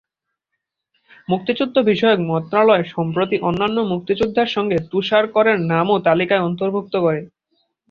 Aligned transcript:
মুক্তিযুদ্ধবিষয়ক 1.29 2.19
মন্ত্রণালয় 2.29 2.83
সম্প্রতি 2.93 3.35
অন্যান্য 3.41 3.77
মুক্তিযোদ্ধার 3.91 4.53
সঙ্গে 4.55 4.77
তুষার 4.91 5.25
করের 5.35 5.57
নামও 5.71 5.97
তালিকায় 6.07 6.45
অন্তর্ভুক্ত 6.47 6.93
করে। 7.05 7.21